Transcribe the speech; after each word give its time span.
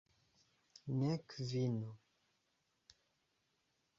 Nek 0.99 1.27
vino. 1.49 1.91